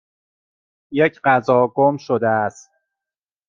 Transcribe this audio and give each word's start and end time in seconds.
یک 0.91 1.21
غذا 1.23 1.67
گم 1.67 1.97
شده 1.97 2.27
است. 2.29 2.71